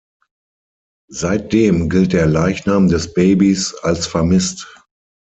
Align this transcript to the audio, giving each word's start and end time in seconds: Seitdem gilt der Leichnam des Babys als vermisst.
Seitdem 1.11 1.87
gilt 1.87 2.13
der 2.13 2.25
Leichnam 2.25 2.87
des 2.87 3.13
Babys 3.13 3.75
als 3.83 4.07
vermisst. 4.07 4.67